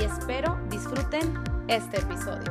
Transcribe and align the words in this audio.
y 0.00 0.04
espero 0.04 0.58
disfruten 0.70 1.38
este 1.68 1.98
episodio. 1.98 2.50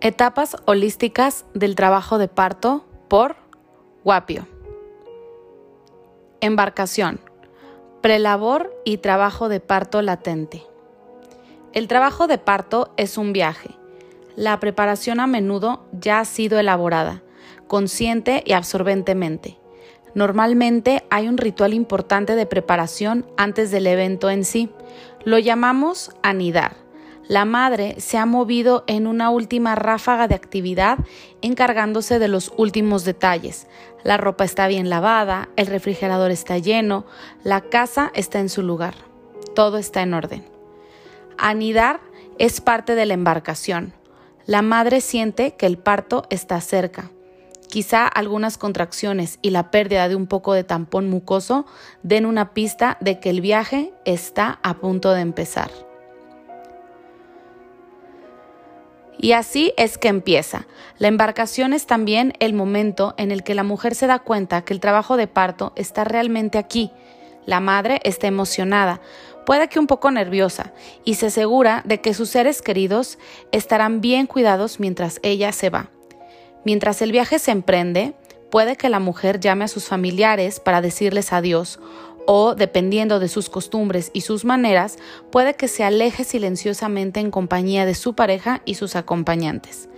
Etapas 0.00 0.56
holísticas 0.66 1.46
del 1.54 1.74
trabajo 1.74 2.18
de 2.18 2.28
parto 2.28 2.84
por 3.08 3.36
Guapio. 4.04 4.46
Embarcación. 6.42 7.18
Prelabor 8.02 8.70
y 8.84 8.98
trabajo 8.98 9.48
de 9.48 9.60
parto 9.60 10.02
latente. 10.02 10.62
El 11.72 11.88
trabajo 11.88 12.26
de 12.26 12.36
parto 12.36 12.92
es 12.98 13.16
un 13.16 13.32
viaje 13.32 13.70
la 14.36 14.58
preparación 14.60 15.20
a 15.20 15.26
menudo 15.26 15.84
ya 15.92 16.20
ha 16.20 16.24
sido 16.24 16.58
elaborada, 16.58 17.22
consciente 17.66 18.42
y 18.44 18.52
absorbentemente. 18.52 19.58
Normalmente 20.14 21.04
hay 21.10 21.28
un 21.28 21.38
ritual 21.38 21.74
importante 21.74 22.36
de 22.36 22.46
preparación 22.46 23.26
antes 23.36 23.70
del 23.70 23.86
evento 23.86 24.30
en 24.30 24.44
sí. 24.44 24.70
Lo 25.24 25.38
llamamos 25.38 26.12
anidar. 26.22 26.76
La 27.26 27.44
madre 27.44 27.96
se 27.98 28.18
ha 28.18 28.26
movido 28.26 28.84
en 28.86 29.06
una 29.06 29.30
última 29.30 29.74
ráfaga 29.74 30.28
de 30.28 30.34
actividad 30.34 30.98
encargándose 31.40 32.18
de 32.18 32.28
los 32.28 32.52
últimos 32.56 33.04
detalles. 33.04 33.66
La 34.02 34.18
ropa 34.18 34.44
está 34.44 34.68
bien 34.68 34.90
lavada, 34.90 35.48
el 35.56 35.66
refrigerador 35.66 36.30
está 36.30 36.58
lleno, 36.58 37.06
la 37.42 37.62
casa 37.62 38.12
está 38.14 38.40
en 38.40 38.50
su 38.50 38.62
lugar. 38.62 38.94
Todo 39.54 39.78
está 39.78 40.02
en 40.02 40.12
orden. 40.12 40.44
Anidar 41.38 42.00
es 42.38 42.60
parte 42.60 42.94
de 42.94 43.06
la 43.06 43.14
embarcación 43.14 43.94
la 44.46 44.62
madre 44.62 45.00
siente 45.00 45.54
que 45.54 45.66
el 45.66 45.78
parto 45.78 46.24
está 46.30 46.60
cerca. 46.60 47.10
Quizá 47.68 48.06
algunas 48.06 48.58
contracciones 48.58 49.38
y 49.42 49.50
la 49.50 49.70
pérdida 49.70 50.08
de 50.08 50.16
un 50.16 50.26
poco 50.26 50.52
de 50.52 50.64
tampón 50.64 51.08
mucoso 51.08 51.66
den 52.02 52.26
una 52.26 52.52
pista 52.52 52.98
de 53.00 53.18
que 53.20 53.30
el 53.30 53.40
viaje 53.40 53.92
está 54.04 54.60
a 54.62 54.74
punto 54.74 55.12
de 55.12 55.22
empezar. 55.22 55.70
Y 59.18 59.32
así 59.32 59.72
es 59.76 59.96
que 59.96 60.08
empieza. 60.08 60.66
La 60.98 61.08
embarcación 61.08 61.72
es 61.72 61.86
también 61.86 62.34
el 62.40 62.52
momento 62.52 63.14
en 63.16 63.32
el 63.32 63.42
que 63.42 63.54
la 63.54 63.62
mujer 63.62 63.94
se 63.94 64.06
da 64.06 64.18
cuenta 64.18 64.62
que 64.62 64.74
el 64.74 64.80
trabajo 64.80 65.16
de 65.16 65.26
parto 65.26 65.72
está 65.76 66.04
realmente 66.04 66.58
aquí. 66.58 66.92
La 67.46 67.60
madre 67.60 68.00
está 68.04 68.26
emocionada, 68.26 69.00
puede 69.46 69.68
que 69.68 69.78
un 69.78 69.86
poco 69.86 70.10
nerviosa, 70.10 70.72
y 71.04 71.14
se 71.14 71.26
asegura 71.26 71.82
de 71.84 72.00
que 72.00 72.14
sus 72.14 72.30
seres 72.30 72.62
queridos 72.62 73.18
estarán 73.52 74.00
bien 74.00 74.26
cuidados 74.26 74.80
mientras 74.80 75.20
ella 75.22 75.52
se 75.52 75.70
va. 75.70 75.90
Mientras 76.64 77.02
el 77.02 77.12
viaje 77.12 77.38
se 77.38 77.50
emprende, 77.50 78.14
puede 78.50 78.76
que 78.76 78.88
la 78.88 79.00
mujer 79.00 79.40
llame 79.40 79.64
a 79.64 79.68
sus 79.68 79.86
familiares 79.86 80.60
para 80.60 80.80
decirles 80.80 81.32
adiós 81.32 81.78
o, 82.26 82.54
dependiendo 82.54 83.20
de 83.20 83.28
sus 83.28 83.50
costumbres 83.50 84.10
y 84.14 84.22
sus 84.22 84.44
maneras, 84.44 84.96
puede 85.30 85.54
que 85.54 85.68
se 85.68 85.84
aleje 85.84 86.24
silenciosamente 86.24 87.20
en 87.20 87.30
compañía 87.30 87.84
de 87.84 87.94
su 87.94 88.14
pareja 88.14 88.62
y 88.64 88.74
sus 88.74 88.96
acompañantes. 88.96 89.88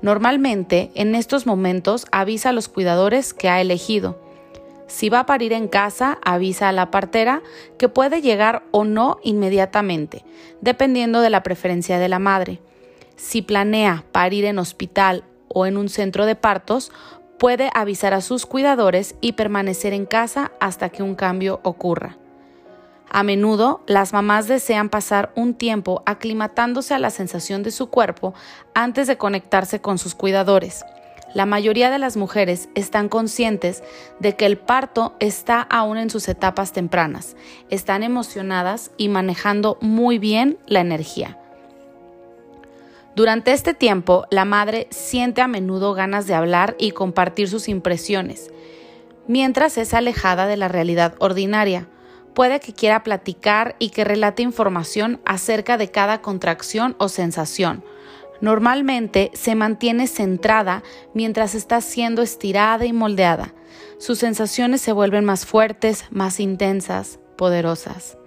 Normalmente, 0.00 0.90
en 0.94 1.14
estos 1.14 1.46
momentos 1.46 2.06
avisa 2.10 2.50
a 2.50 2.52
los 2.52 2.68
cuidadores 2.68 3.34
que 3.34 3.48
ha 3.48 3.60
elegido, 3.60 4.23
si 4.86 5.08
va 5.08 5.20
a 5.20 5.26
parir 5.26 5.52
en 5.52 5.68
casa, 5.68 6.18
avisa 6.24 6.68
a 6.68 6.72
la 6.72 6.90
partera 6.90 7.42
que 7.78 7.88
puede 7.88 8.20
llegar 8.20 8.64
o 8.70 8.84
no 8.84 9.18
inmediatamente, 9.22 10.24
dependiendo 10.60 11.20
de 11.20 11.30
la 11.30 11.42
preferencia 11.42 11.98
de 11.98 12.08
la 12.08 12.18
madre. 12.18 12.60
Si 13.16 13.42
planea 13.42 14.04
parir 14.12 14.44
en 14.44 14.58
hospital 14.58 15.24
o 15.48 15.66
en 15.66 15.76
un 15.76 15.88
centro 15.88 16.26
de 16.26 16.34
partos, 16.34 16.92
puede 17.38 17.70
avisar 17.74 18.14
a 18.14 18.20
sus 18.20 18.46
cuidadores 18.46 19.14
y 19.20 19.32
permanecer 19.32 19.92
en 19.92 20.06
casa 20.06 20.52
hasta 20.60 20.90
que 20.90 21.02
un 21.02 21.14
cambio 21.14 21.60
ocurra. 21.62 22.16
A 23.10 23.22
menudo, 23.22 23.82
las 23.86 24.12
mamás 24.12 24.48
desean 24.48 24.88
pasar 24.88 25.32
un 25.36 25.54
tiempo 25.54 26.02
aclimatándose 26.04 26.94
a 26.94 26.98
la 26.98 27.10
sensación 27.10 27.62
de 27.62 27.70
su 27.70 27.88
cuerpo 27.88 28.34
antes 28.74 29.06
de 29.06 29.16
conectarse 29.16 29.80
con 29.80 29.98
sus 29.98 30.14
cuidadores. 30.14 30.84
La 31.34 31.46
mayoría 31.46 31.90
de 31.90 31.98
las 31.98 32.16
mujeres 32.16 32.68
están 32.76 33.08
conscientes 33.08 33.82
de 34.20 34.36
que 34.36 34.46
el 34.46 34.56
parto 34.56 35.16
está 35.18 35.60
aún 35.60 35.98
en 35.98 36.08
sus 36.08 36.28
etapas 36.28 36.72
tempranas, 36.72 37.36
están 37.70 38.04
emocionadas 38.04 38.92
y 38.96 39.08
manejando 39.08 39.76
muy 39.80 40.18
bien 40.18 40.58
la 40.66 40.80
energía. 40.80 41.36
Durante 43.16 43.52
este 43.52 43.74
tiempo, 43.74 44.26
la 44.30 44.44
madre 44.44 44.86
siente 44.90 45.42
a 45.42 45.48
menudo 45.48 45.92
ganas 45.92 46.28
de 46.28 46.34
hablar 46.34 46.76
y 46.78 46.92
compartir 46.92 47.48
sus 47.48 47.68
impresiones, 47.68 48.50
mientras 49.26 49.76
es 49.76 49.92
alejada 49.92 50.46
de 50.46 50.56
la 50.56 50.68
realidad 50.68 51.14
ordinaria. 51.18 51.88
Puede 52.34 52.60
que 52.60 52.72
quiera 52.72 53.02
platicar 53.02 53.74
y 53.80 53.90
que 53.90 54.04
relate 54.04 54.42
información 54.42 55.20
acerca 55.24 55.78
de 55.78 55.90
cada 55.90 56.20
contracción 56.20 56.94
o 56.98 57.08
sensación, 57.08 57.84
Normalmente 58.40 59.30
se 59.34 59.54
mantiene 59.54 60.06
centrada 60.06 60.82
mientras 61.14 61.54
está 61.54 61.80
siendo 61.80 62.22
estirada 62.22 62.84
y 62.84 62.92
moldeada. 62.92 63.54
Sus 63.98 64.18
sensaciones 64.18 64.80
se 64.80 64.92
vuelven 64.92 65.24
más 65.24 65.46
fuertes, 65.46 66.04
más 66.10 66.40
intensas, 66.40 67.18
poderosas. 67.36 68.18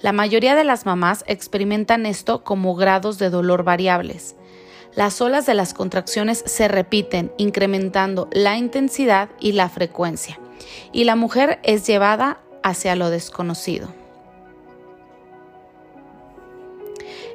La 0.00 0.12
mayoría 0.12 0.54
de 0.54 0.64
las 0.64 0.86
mamás 0.86 1.24
experimentan 1.26 2.06
esto 2.06 2.44
como 2.44 2.76
grados 2.76 3.18
de 3.18 3.30
dolor 3.30 3.64
variables. 3.64 4.36
Las 4.94 5.20
olas 5.20 5.44
de 5.44 5.54
las 5.54 5.74
contracciones 5.74 6.42
se 6.46 6.68
repiten, 6.68 7.32
incrementando 7.36 8.28
la 8.32 8.56
intensidad 8.56 9.28
y 9.40 9.52
la 9.52 9.68
frecuencia, 9.68 10.38
y 10.92 11.04
la 11.04 11.16
mujer 11.16 11.58
es 11.62 11.86
llevada 11.86 12.40
hacia 12.62 12.96
lo 12.96 13.10
desconocido. 13.10 13.97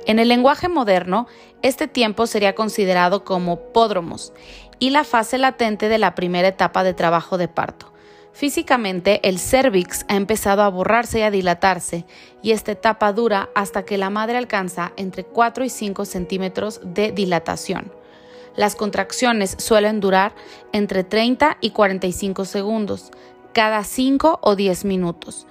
En 0.05 0.19
el 0.19 0.27
lenguaje 0.27 0.67
moderno, 0.67 1.27
este 1.61 1.87
tiempo 1.87 2.27
sería 2.27 2.55
considerado 2.55 3.23
como 3.23 3.59
pódromos 3.71 4.33
y 4.79 4.89
la 4.89 5.05
fase 5.05 5.37
latente 5.37 5.87
de 5.87 5.97
la 5.97 6.13
primera 6.13 6.49
etapa 6.49 6.83
de 6.83 6.93
trabajo 6.93 7.37
de 7.37 7.47
parto. 7.47 7.93
Físicamente, 8.33 9.21
el 9.29 9.39
cervix 9.39 10.05
ha 10.09 10.15
empezado 10.15 10.63
a 10.63 10.69
borrarse 10.69 11.19
y 11.19 11.21
a 11.21 11.31
dilatarse, 11.31 12.05
y 12.41 12.51
esta 12.51 12.71
etapa 12.71 13.13
dura 13.13 13.49
hasta 13.55 13.85
que 13.85 13.97
la 13.97 14.09
madre 14.09 14.37
alcanza 14.37 14.91
entre 14.97 15.23
4 15.23 15.63
y 15.63 15.69
5 15.69 16.03
centímetros 16.03 16.81
de 16.83 17.11
dilatación. 17.11 17.93
Las 18.55 18.75
contracciones 18.75 19.55
suelen 19.59 19.99
durar 19.99 20.33
entre 20.73 21.03
30 21.03 21.57
y 21.61 21.69
45 21.69 22.45
segundos, 22.45 23.11
cada 23.53 23.83
5 23.83 24.39
o 24.41 24.55
10 24.55 24.83
minutos 24.85 25.47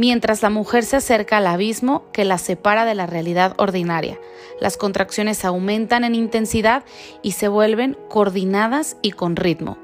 mientras 0.00 0.40
la 0.40 0.48
mujer 0.48 0.82
se 0.86 0.96
acerca 0.96 1.36
al 1.36 1.46
abismo 1.46 2.04
que 2.10 2.24
la 2.24 2.38
separa 2.38 2.86
de 2.86 2.94
la 2.94 3.04
realidad 3.04 3.52
ordinaria. 3.58 4.18
Las 4.58 4.78
contracciones 4.78 5.44
aumentan 5.44 6.04
en 6.04 6.14
intensidad 6.14 6.84
y 7.20 7.32
se 7.32 7.48
vuelven 7.48 7.98
coordinadas 8.08 8.96
y 9.02 9.10
con 9.10 9.36
ritmo. 9.36 9.76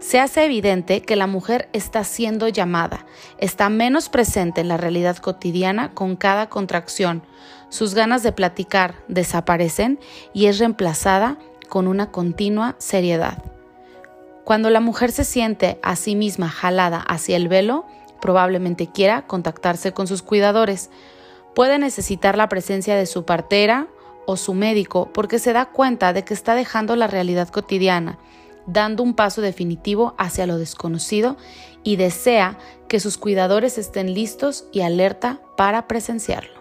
Se 0.00 0.18
hace 0.18 0.44
evidente 0.44 1.02
que 1.02 1.14
la 1.14 1.28
mujer 1.28 1.68
está 1.72 2.02
siendo 2.02 2.48
llamada, 2.48 3.06
está 3.38 3.68
menos 3.68 4.08
presente 4.08 4.60
en 4.60 4.66
la 4.66 4.76
realidad 4.76 5.18
cotidiana 5.18 5.94
con 5.94 6.16
cada 6.16 6.48
contracción. 6.48 7.22
Sus 7.68 7.94
ganas 7.94 8.24
de 8.24 8.32
platicar 8.32 8.96
desaparecen 9.06 10.00
y 10.32 10.46
es 10.46 10.58
reemplazada 10.58 11.38
con 11.68 11.86
una 11.86 12.10
continua 12.10 12.74
seriedad. 12.78 13.40
Cuando 14.42 14.68
la 14.68 14.80
mujer 14.80 15.12
se 15.12 15.22
siente 15.22 15.78
a 15.84 15.94
sí 15.94 16.16
misma 16.16 16.48
jalada 16.48 16.98
hacia 16.98 17.36
el 17.36 17.46
velo, 17.46 17.86
probablemente 18.20 18.90
quiera 18.90 19.26
contactarse 19.26 19.92
con 19.92 20.06
sus 20.06 20.22
cuidadores. 20.22 20.90
Puede 21.54 21.78
necesitar 21.78 22.36
la 22.36 22.48
presencia 22.48 22.96
de 22.96 23.06
su 23.06 23.24
partera 23.24 23.88
o 24.26 24.36
su 24.36 24.54
médico 24.54 25.10
porque 25.12 25.38
se 25.38 25.52
da 25.52 25.66
cuenta 25.66 26.12
de 26.12 26.24
que 26.24 26.34
está 26.34 26.54
dejando 26.54 26.96
la 26.96 27.06
realidad 27.06 27.48
cotidiana, 27.48 28.18
dando 28.66 29.02
un 29.02 29.14
paso 29.14 29.40
definitivo 29.40 30.14
hacia 30.18 30.46
lo 30.46 30.58
desconocido 30.58 31.36
y 31.82 31.96
desea 31.96 32.58
que 32.88 33.00
sus 33.00 33.18
cuidadores 33.18 33.78
estén 33.78 34.14
listos 34.14 34.66
y 34.72 34.82
alerta 34.82 35.40
para 35.56 35.88
presenciarlo. 35.88 36.60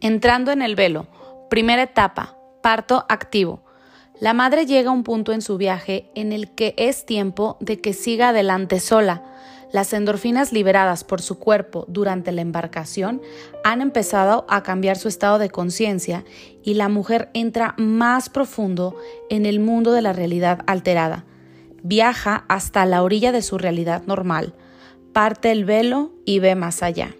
Entrando 0.00 0.52
en 0.52 0.62
el 0.62 0.76
velo, 0.76 1.06
primera 1.48 1.82
etapa, 1.82 2.38
Parto 2.62 3.06
activo. 3.08 3.62
La 4.20 4.34
madre 4.34 4.66
llega 4.66 4.90
a 4.90 4.92
un 4.92 5.04
punto 5.04 5.32
en 5.32 5.42
su 5.42 5.58
viaje 5.58 6.10
en 6.16 6.32
el 6.32 6.50
que 6.50 6.74
es 6.76 7.06
tiempo 7.06 7.56
de 7.60 7.80
que 7.80 7.92
siga 7.92 8.30
adelante 8.30 8.80
sola. 8.80 9.22
Las 9.70 9.92
endorfinas 9.92 10.52
liberadas 10.52 11.04
por 11.04 11.22
su 11.22 11.38
cuerpo 11.38 11.84
durante 11.88 12.32
la 12.32 12.40
embarcación 12.40 13.22
han 13.62 13.80
empezado 13.80 14.44
a 14.48 14.64
cambiar 14.64 14.96
su 14.96 15.06
estado 15.06 15.38
de 15.38 15.50
conciencia 15.50 16.24
y 16.64 16.74
la 16.74 16.88
mujer 16.88 17.30
entra 17.32 17.74
más 17.76 18.28
profundo 18.28 18.96
en 19.30 19.46
el 19.46 19.60
mundo 19.60 19.92
de 19.92 20.02
la 20.02 20.12
realidad 20.12 20.64
alterada. 20.66 21.24
Viaja 21.84 22.44
hasta 22.48 22.86
la 22.86 23.04
orilla 23.04 23.30
de 23.30 23.42
su 23.42 23.56
realidad 23.56 24.02
normal, 24.06 24.54
parte 25.12 25.52
el 25.52 25.64
velo 25.64 26.12
y 26.24 26.40
ve 26.40 26.56
más 26.56 26.82
allá. 26.82 27.14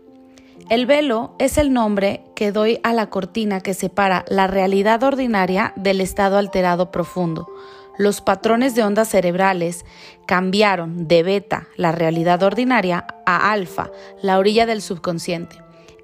El 0.69 0.85
velo 0.85 1.35
es 1.39 1.57
el 1.57 1.73
nombre 1.73 2.25
que 2.35 2.53
doy 2.53 2.79
a 2.83 2.93
la 2.93 3.09
cortina 3.09 3.63
que 3.63 3.73
separa 3.73 4.27
la 4.29 4.47
realidad 4.47 5.03
ordinaria 5.03 5.73
del 5.77 6.03
estado 6.03 6.37
alterado 6.37 6.91
profundo. 6.91 7.49
Los 7.97 8.21
patrones 8.21 8.75
de 8.75 8.83
ondas 8.83 9.09
cerebrales 9.09 9.87
cambiaron 10.27 11.09
de 11.09 11.23
beta, 11.23 11.69
la 11.77 11.91
realidad 11.91 12.43
ordinaria, 12.43 13.07
a 13.25 13.51
alfa, 13.51 13.91
la 14.21 14.39
orilla 14.39 14.67
del 14.67 14.83
subconsciente, 14.83 15.57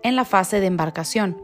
en 0.02 0.16
la 0.16 0.24
fase 0.24 0.60
de 0.60 0.66
embarcación. 0.66 1.36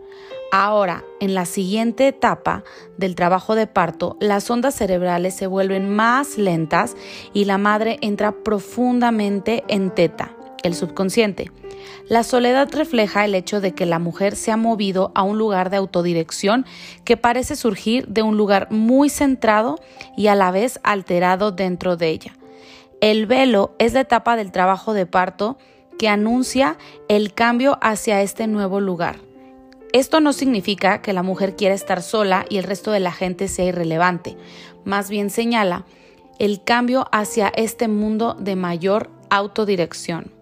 Ahora, 0.50 1.04
en 1.20 1.34
la 1.34 1.44
siguiente 1.44 2.08
etapa 2.08 2.64
del 2.96 3.16
trabajo 3.16 3.54
de 3.54 3.66
parto, 3.66 4.16
las 4.18 4.50
ondas 4.50 4.74
cerebrales 4.74 5.34
se 5.34 5.46
vuelven 5.46 5.94
más 5.94 6.38
lentas 6.38 6.96
y 7.34 7.44
la 7.44 7.58
madre 7.58 7.98
entra 8.00 8.32
profundamente 8.32 9.62
en 9.68 9.90
teta, 9.90 10.34
el 10.62 10.74
subconsciente. 10.74 11.50
La 12.08 12.22
soledad 12.22 12.68
refleja 12.72 13.24
el 13.24 13.34
hecho 13.34 13.60
de 13.60 13.72
que 13.72 13.86
la 13.86 13.98
mujer 13.98 14.36
se 14.36 14.50
ha 14.50 14.56
movido 14.56 15.12
a 15.14 15.22
un 15.22 15.38
lugar 15.38 15.70
de 15.70 15.76
autodirección 15.76 16.66
que 17.04 17.16
parece 17.16 17.56
surgir 17.56 18.06
de 18.08 18.22
un 18.22 18.36
lugar 18.36 18.68
muy 18.70 19.08
centrado 19.08 19.78
y 20.16 20.26
a 20.26 20.34
la 20.34 20.50
vez 20.50 20.80
alterado 20.82 21.52
dentro 21.52 21.96
de 21.96 22.08
ella. 22.08 22.36
El 23.00 23.26
velo 23.26 23.74
es 23.78 23.94
la 23.94 24.00
etapa 24.00 24.36
del 24.36 24.52
trabajo 24.52 24.92
de 24.92 25.06
parto 25.06 25.56
que 25.98 26.08
anuncia 26.08 26.76
el 27.08 27.34
cambio 27.34 27.78
hacia 27.80 28.22
este 28.22 28.46
nuevo 28.46 28.80
lugar. 28.80 29.20
Esto 29.92 30.20
no 30.20 30.32
significa 30.32 31.02
que 31.02 31.12
la 31.12 31.22
mujer 31.22 31.56
quiera 31.56 31.74
estar 31.74 32.02
sola 32.02 32.44
y 32.48 32.58
el 32.58 32.64
resto 32.64 32.90
de 32.92 33.00
la 33.00 33.12
gente 33.12 33.48
sea 33.48 33.64
irrelevante, 33.64 34.36
más 34.84 35.10
bien 35.10 35.30
señala 35.30 35.84
el 36.38 36.64
cambio 36.64 37.06
hacia 37.12 37.48
este 37.48 37.86
mundo 37.86 38.34
de 38.38 38.56
mayor 38.56 39.10
autodirección. 39.28 40.39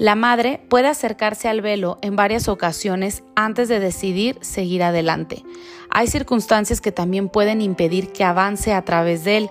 La 0.00 0.14
madre 0.14 0.62
puede 0.70 0.88
acercarse 0.88 1.46
al 1.46 1.60
velo 1.60 1.98
en 2.00 2.16
varias 2.16 2.48
ocasiones 2.48 3.22
antes 3.36 3.68
de 3.68 3.80
decidir 3.80 4.38
seguir 4.40 4.82
adelante. 4.82 5.44
Hay 5.90 6.06
circunstancias 6.06 6.80
que 6.80 6.90
también 6.90 7.28
pueden 7.28 7.60
impedir 7.60 8.10
que 8.10 8.24
avance 8.24 8.72
a 8.72 8.80
través 8.80 9.24
de 9.24 9.36
él. 9.36 9.50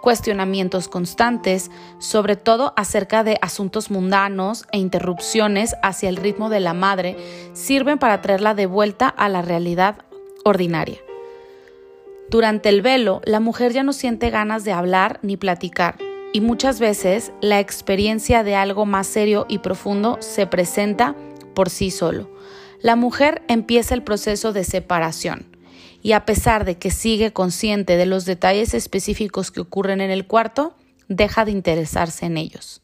Cuestionamientos 0.00 0.88
constantes, 0.88 1.70
sobre 1.98 2.36
todo 2.36 2.72
acerca 2.74 3.22
de 3.22 3.36
asuntos 3.42 3.90
mundanos 3.90 4.64
e 4.72 4.78
interrupciones 4.78 5.76
hacia 5.82 6.08
el 6.08 6.16
ritmo 6.16 6.48
de 6.48 6.60
la 6.60 6.72
madre, 6.72 7.14
sirven 7.52 7.98
para 7.98 8.22
traerla 8.22 8.54
de 8.54 8.64
vuelta 8.64 9.08
a 9.08 9.28
la 9.28 9.42
realidad 9.42 9.96
ordinaria. 10.42 10.96
Durante 12.30 12.70
el 12.70 12.80
velo, 12.80 13.20
la 13.26 13.40
mujer 13.40 13.74
ya 13.74 13.82
no 13.82 13.92
siente 13.92 14.30
ganas 14.30 14.64
de 14.64 14.72
hablar 14.72 15.18
ni 15.20 15.36
platicar 15.36 15.96
y 16.32 16.40
muchas 16.40 16.80
veces 16.80 17.32
la 17.40 17.60
experiencia 17.60 18.42
de 18.42 18.54
algo 18.54 18.86
más 18.86 19.06
serio 19.06 19.46
y 19.48 19.58
profundo 19.58 20.18
se 20.20 20.46
presenta 20.46 21.14
por 21.54 21.70
sí 21.70 21.90
solo. 21.90 22.30
La 22.80 22.96
mujer 22.96 23.42
empieza 23.48 23.94
el 23.94 24.02
proceso 24.02 24.52
de 24.52 24.64
separación 24.64 25.46
y 26.02 26.12
a 26.12 26.24
pesar 26.24 26.64
de 26.64 26.78
que 26.78 26.90
sigue 26.90 27.32
consciente 27.32 27.96
de 27.96 28.06
los 28.06 28.24
detalles 28.24 28.74
específicos 28.74 29.50
que 29.50 29.60
ocurren 29.60 30.00
en 30.00 30.10
el 30.10 30.26
cuarto, 30.26 30.74
deja 31.08 31.44
de 31.44 31.52
interesarse 31.52 32.26
en 32.26 32.36
ellos. 32.36 32.82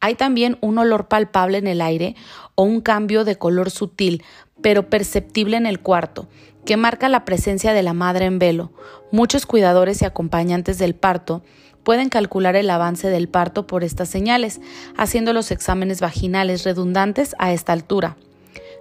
Hay 0.00 0.14
también 0.14 0.56
un 0.60 0.78
olor 0.78 1.08
palpable 1.08 1.58
en 1.58 1.66
el 1.66 1.80
aire 1.80 2.14
o 2.54 2.62
un 2.62 2.80
cambio 2.80 3.24
de 3.24 3.36
color 3.36 3.70
sutil, 3.70 4.22
pero 4.62 4.88
perceptible 4.88 5.56
en 5.56 5.66
el 5.66 5.80
cuarto, 5.80 6.28
que 6.64 6.76
marca 6.76 7.08
la 7.08 7.24
presencia 7.24 7.72
de 7.72 7.82
la 7.82 7.92
madre 7.92 8.26
en 8.26 8.38
velo. 8.38 8.72
Muchos 9.10 9.44
cuidadores 9.44 10.00
y 10.02 10.04
acompañantes 10.04 10.78
del 10.78 10.94
parto 10.94 11.42
pueden 11.88 12.10
calcular 12.10 12.54
el 12.54 12.68
avance 12.68 13.08
del 13.08 13.30
parto 13.30 13.66
por 13.66 13.82
estas 13.82 14.10
señales, 14.10 14.60
haciendo 14.98 15.32
los 15.32 15.50
exámenes 15.50 16.02
vaginales 16.02 16.64
redundantes 16.64 17.34
a 17.38 17.54
esta 17.54 17.72
altura. 17.72 18.18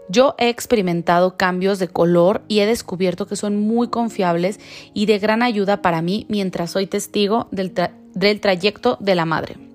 Yo 0.09 0.35
he 0.37 0.49
experimentado 0.49 1.37
cambios 1.37 1.79
de 1.79 1.87
color 1.87 2.41
y 2.49 2.59
he 2.59 2.65
descubierto 2.65 3.25
que 3.25 3.37
son 3.37 3.61
muy 3.61 3.87
confiables 3.87 4.59
y 4.93 5.05
de 5.05 5.19
gran 5.19 5.41
ayuda 5.41 5.81
para 5.81 6.01
mí 6.01 6.25
mientras 6.27 6.71
soy 6.71 6.85
testigo 6.85 7.47
del, 7.51 7.71
del 8.13 8.41
trayecto 8.41 8.97
de 8.99 9.15
la 9.15 9.23
madre. 9.23 9.66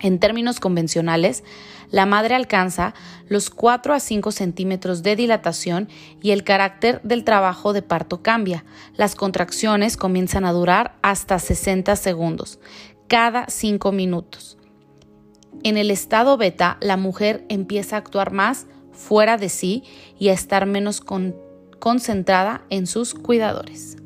En 0.00 0.18
términos 0.18 0.60
convencionales, 0.60 1.44
la 1.90 2.06
madre 2.06 2.34
alcanza 2.34 2.94
los 3.28 3.50
4 3.50 3.94
a 3.94 4.00
5 4.00 4.32
centímetros 4.32 5.02
de 5.02 5.16
dilatación 5.16 5.88
y 6.22 6.32
el 6.32 6.44
carácter 6.44 7.00
del 7.02 7.24
trabajo 7.24 7.72
de 7.72 7.82
parto 7.82 8.22
cambia. 8.22 8.64
Las 8.96 9.14
contracciones 9.14 9.96
comienzan 9.96 10.44
a 10.44 10.52
durar 10.52 10.96
hasta 11.02 11.38
60 11.38 11.96
segundos, 11.96 12.58
cada 13.08 13.46
5 13.48 13.92
minutos. 13.92 14.58
En 15.62 15.76
el 15.76 15.90
estado 15.90 16.36
beta, 16.36 16.76
la 16.80 16.96
mujer 16.96 17.44
empieza 17.48 17.96
a 17.96 18.00
actuar 18.00 18.32
más 18.32 18.66
fuera 18.92 19.36
de 19.36 19.48
sí 19.48 19.84
y 20.18 20.28
a 20.28 20.32
estar 20.32 20.66
menos 20.66 21.02
concentrada 21.78 22.64
en 22.70 22.86
sus 22.86 23.14
cuidadores. 23.14 23.96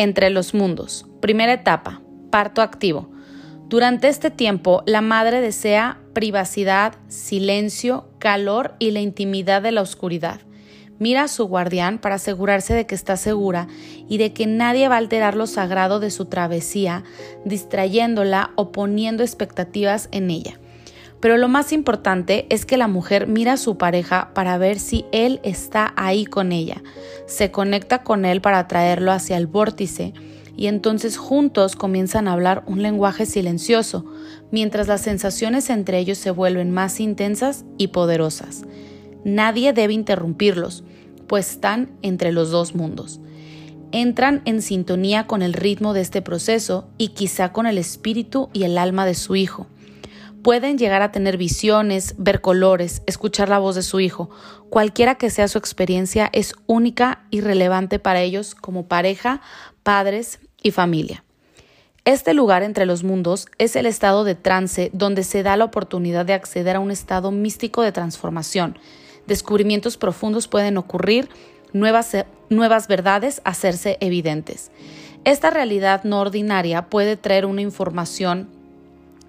Entre 0.00 0.30
los 0.30 0.54
mundos. 0.54 1.04
Primera 1.20 1.52
etapa, 1.52 2.00
parto 2.30 2.62
activo. 2.62 3.10
Durante 3.68 4.08
este 4.08 4.30
tiempo, 4.30 4.82
la 4.86 5.02
madre 5.02 5.42
desea 5.42 5.98
privacidad, 6.14 6.94
silencio, 7.08 8.08
calor 8.18 8.76
y 8.78 8.92
la 8.92 9.00
intimidad 9.00 9.60
de 9.60 9.72
la 9.72 9.82
oscuridad. 9.82 10.40
Mira 10.98 11.24
a 11.24 11.28
su 11.28 11.44
guardián 11.44 11.98
para 11.98 12.14
asegurarse 12.14 12.72
de 12.72 12.86
que 12.86 12.94
está 12.94 13.18
segura 13.18 13.68
y 14.08 14.16
de 14.16 14.32
que 14.32 14.46
nadie 14.46 14.88
va 14.88 14.94
a 14.94 14.98
alterar 14.98 15.36
lo 15.36 15.46
sagrado 15.46 16.00
de 16.00 16.10
su 16.10 16.24
travesía, 16.24 17.04
distrayéndola 17.44 18.52
o 18.56 18.72
poniendo 18.72 19.22
expectativas 19.22 20.08
en 20.12 20.30
ella. 20.30 20.58
Pero 21.20 21.36
lo 21.36 21.48
más 21.48 21.72
importante 21.72 22.46
es 22.48 22.64
que 22.64 22.78
la 22.78 22.88
mujer 22.88 23.26
mira 23.26 23.54
a 23.54 23.58
su 23.58 23.76
pareja 23.76 24.32
para 24.34 24.56
ver 24.56 24.78
si 24.78 25.04
él 25.12 25.40
está 25.42 25.92
ahí 25.96 26.24
con 26.24 26.50
ella. 26.50 26.82
Se 27.26 27.50
conecta 27.50 28.02
con 28.02 28.24
él 28.24 28.40
para 28.40 28.66
traerlo 28.66 29.12
hacia 29.12 29.36
el 29.36 29.46
vórtice 29.46 30.14
y 30.56 30.66
entonces 30.66 31.16
juntos 31.16 31.76
comienzan 31.76 32.26
a 32.26 32.32
hablar 32.32 32.64
un 32.66 32.82
lenguaje 32.82 33.26
silencioso, 33.26 34.04
mientras 34.50 34.88
las 34.88 35.02
sensaciones 35.02 35.70
entre 35.70 35.98
ellos 35.98 36.18
se 36.18 36.30
vuelven 36.30 36.70
más 36.70 37.00
intensas 37.00 37.64
y 37.78 37.88
poderosas. 37.88 38.62
Nadie 39.22 39.72
debe 39.72 39.92
interrumpirlos, 39.92 40.84
pues 41.26 41.52
están 41.52 41.90
entre 42.02 42.32
los 42.32 42.50
dos 42.50 42.74
mundos. 42.74 43.20
Entran 43.92 44.42
en 44.44 44.62
sintonía 44.62 45.26
con 45.26 45.42
el 45.42 45.52
ritmo 45.52 45.92
de 45.92 46.00
este 46.00 46.22
proceso 46.22 46.88
y 46.96 47.08
quizá 47.08 47.52
con 47.52 47.66
el 47.66 47.76
espíritu 47.76 48.48
y 48.52 48.64
el 48.64 48.78
alma 48.78 49.04
de 49.04 49.14
su 49.14 49.36
hijo 49.36 49.66
pueden 50.42 50.78
llegar 50.78 51.02
a 51.02 51.12
tener 51.12 51.36
visiones, 51.36 52.14
ver 52.18 52.40
colores, 52.40 53.02
escuchar 53.06 53.48
la 53.48 53.58
voz 53.58 53.74
de 53.74 53.82
su 53.82 54.00
hijo. 54.00 54.30
Cualquiera 54.68 55.16
que 55.16 55.30
sea 55.30 55.48
su 55.48 55.58
experiencia 55.58 56.30
es 56.32 56.54
única 56.66 57.24
y 57.30 57.40
relevante 57.40 57.98
para 57.98 58.22
ellos 58.22 58.54
como 58.54 58.86
pareja, 58.86 59.40
padres 59.82 60.40
y 60.62 60.70
familia. 60.70 61.24
Este 62.04 62.32
lugar 62.32 62.62
entre 62.62 62.86
los 62.86 63.04
mundos 63.04 63.46
es 63.58 63.76
el 63.76 63.84
estado 63.86 64.24
de 64.24 64.34
trance 64.34 64.90
donde 64.94 65.22
se 65.22 65.42
da 65.42 65.56
la 65.56 65.66
oportunidad 65.66 66.24
de 66.24 66.32
acceder 66.32 66.76
a 66.76 66.80
un 66.80 66.90
estado 66.90 67.30
místico 67.30 67.82
de 67.82 67.92
transformación. 67.92 68.78
Descubrimientos 69.26 69.96
profundos 69.96 70.48
pueden 70.48 70.78
ocurrir, 70.78 71.28
nuevas, 71.72 72.16
nuevas 72.48 72.88
verdades 72.88 73.42
hacerse 73.44 73.98
evidentes. 74.00 74.70
Esta 75.24 75.50
realidad 75.50 76.04
no 76.04 76.20
ordinaria 76.20 76.86
puede 76.86 77.18
traer 77.18 77.44
una 77.44 77.60
información 77.60 78.48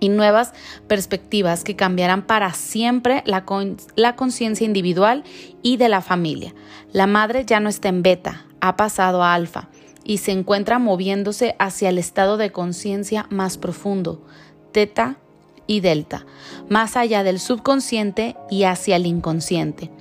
y 0.02 0.10
nuevas 0.10 0.52
perspectivas 0.88 1.64
que 1.64 1.78
cambiarán 1.78 2.24
para 2.24 2.52
siempre 2.52 3.24
la, 3.26 3.46
la 3.96 4.16
conciencia 4.18 4.66
individual 4.66 5.24
y 5.62 5.78
de 5.78 5.88
la 5.88 6.02
familia. 6.02 6.54
La 6.92 7.08
madre 7.08 7.46
ya 7.46 7.62
no 7.62 7.70
está 7.70 7.88
en 7.88 8.04
beta, 8.04 8.46
ha 8.60 8.76
pasado 8.76 9.24
a 9.24 9.34
alfa 9.34 9.70
y 10.04 10.18
se 10.18 10.32
encuentra 10.32 10.80
moviéndose 10.80 11.56
hacia 11.60 11.90
el 11.90 11.98
estado 11.98 12.36
de 12.36 12.52
conciencia 12.52 13.28
más 13.30 13.58
profundo, 13.58 14.26
teta 14.74 15.18
y 15.68 15.80
delta, 15.80 16.26
más 16.68 16.98
allá 16.98 17.24
del 17.24 17.40
subconsciente 17.40 18.36
y 18.50 18.64
hacia 18.64 18.96
el 18.96 19.06
inconsciente. 19.06 19.92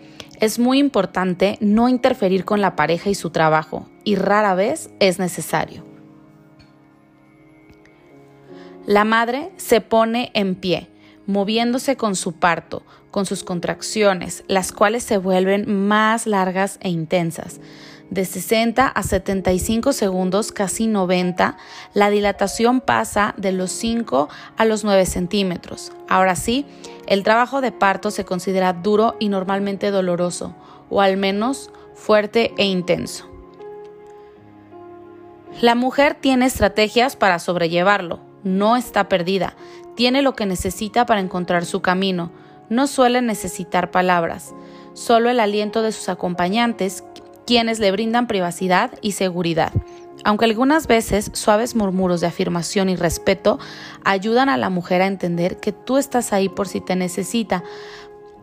Es 0.41 0.59
muy 0.59 0.79
importante 0.79 1.59
no 1.61 1.91
interferir 1.91 2.47
con 2.47 2.63
la 2.63 2.75
pareja 2.75 3.11
y 3.11 3.15
su 3.15 3.29
trabajo, 3.29 3.87
y 4.05 4.15
rara 4.15 4.55
vez 4.55 4.89
es 4.99 5.19
necesario. 5.19 5.90
La 8.91 9.05
madre 9.05 9.53
se 9.57 9.81
pone 9.81 10.33
en 10.35 10.57
pie, 10.57 10.89
moviéndose 11.25 11.97
con 11.97 12.17
su 12.17 12.33
parto, 12.33 12.83
con 13.13 13.25
sus 13.25 13.45
contracciones, 13.45 14.43
las 14.49 14.73
cuales 14.73 15.05
se 15.05 15.17
vuelven 15.17 15.87
más 15.87 16.27
largas 16.27 16.81
e 16.83 16.89
intensas. 16.89 17.61
De 18.11 18.25
60 18.25 18.89
a 18.89 19.03
75 19.05 19.93
segundos, 19.93 20.51
casi 20.51 20.89
90, 20.89 21.57
la 21.95 22.11
dilatación 22.11 22.81
pasa 22.81 23.33
de 23.37 23.53
los 23.53 23.71
5 23.71 24.29
a 24.57 24.65
los 24.65 24.83
9 24.83 25.07
centímetros. 25.07 25.93
Ahora 26.09 26.35
sí, 26.35 26.67
el 27.07 27.23
trabajo 27.23 27.61
de 27.61 27.71
parto 27.71 28.11
se 28.11 28.25
considera 28.25 28.73
duro 28.73 29.15
y 29.21 29.29
normalmente 29.29 29.93
doloroso, 29.93 30.57
o 30.89 31.01
al 31.01 31.17
menos 31.17 31.71
fuerte 31.95 32.55
e 32.59 32.65
intenso. 32.65 33.31
La 35.61 35.77
mujer 35.77 36.17
tiene 36.21 36.47
estrategias 36.47 37.15
para 37.15 37.39
sobrellevarlo, 37.39 38.29
no 38.45 38.77
está 38.77 39.09
perdida, 39.09 39.55
tiene 39.95 40.23
lo 40.23 40.35
que 40.35 40.47
necesita 40.47 41.07
para 41.07 41.21
encontrar 41.21 41.65
su 41.65 41.81
camino, 41.83 42.31
no 42.69 42.87
suele 42.87 43.21
necesitar 43.23 43.91
palabras, 43.91 44.55
solo 44.95 45.29
el 45.31 45.41
aliento 45.41 45.83
de 45.83 45.93
sus 45.93 46.09
acompañantes, 46.09 47.05
quienes 47.47 47.81
le 47.81 47.91
brindan 47.91 48.27
privacidad 48.27 48.93
y 49.03 49.13
seguridad. 49.13 49.73
Aunque 50.25 50.45
algunas 50.45 50.87
veces 50.87 51.31
suaves 51.35 51.75
murmuros 51.75 52.21
de 52.21 52.27
afirmación 52.27 52.89
y 52.89 52.97
respeto 52.97 53.59
ayudan 54.05 54.49
a 54.49 54.59
la 54.59 54.69
mujer 54.69 55.03
a 55.03 55.07
entender 55.07 55.59
que 55.59 55.73
tú 55.73 55.97
estás 55.97 56.33
ahí 56.33 56.49
por 56.49 56.69
si 56.69 56.81
te 56.81 56.95
necesita, 56.95 57.65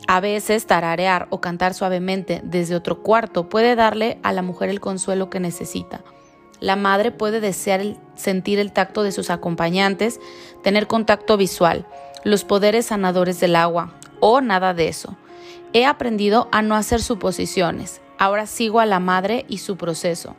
a 0.08 0.20
veces 0.20 0.66
tararear 0.66 1.28
o 1.30 1.42
cantar 1.42 1.74
suavemente 1.74 2.42
desde 2.44 2.76
otro 2.76 3.04
cuarto 3.04 3.50
puede 3.50 3.76
darle 3.76 4.20
a 4.24 4.32
la 4.32 4.42
mujer 4.42 4.70
el 4.70 4.80
consuelo 4.80 5.30
que 5.30 5.40
necesita. 5.40 6.02
La 6.60 6.76
madre 6.76 7.12
puede 7.12 7.40
desear 7.40 7.82
sentir 8.16 8.60
el 8.60 8.72
tacto 8.72 9.04
de 9.04 9.12
sus 9.12 9.30
acompañantes, 9.30 10.20
tener 10.64 10.88
contacto 10.88 11.38
visual, 11.38 11.86
los 12.24 12.44
poderes 12.44 12.88
sanadores 12.88 13.40
del 13.40 13.56
agua 13.56 13.94
o 14.20 14.42
nada 14.42 14.74
de 14.74 14.88
eso. 14.88 15.16
He 15.74 15.86
aprendido 15.86 16.48
a 16.52 16.62
no 16.62 16.76
hacer 16.76 17.02
suposiciones. 17.02 18.02
Ahora 18.18 18.48
sigo 18.48 18.80
a 18.80 18.86
la 18.86 19.00
madre 19.00 19.46
y 19.48 19.60
su 19.60 19.78
proceso. 19.78 20.36